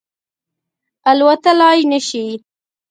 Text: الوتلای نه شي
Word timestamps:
الوتلای 1.11 1.79
نه 1.91 1.99
شي 2.07 2.23